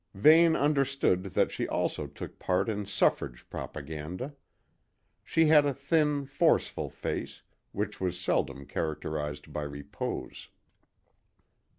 [0.15, 4.33] Vane understood that she also took part in Suffrage propaganda.
[5.23, 10.49] She had a thin, forceful face, which was seldom characterised by repose.